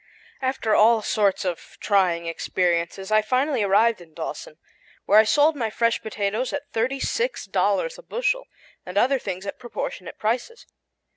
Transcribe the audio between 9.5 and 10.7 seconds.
proportionate prices.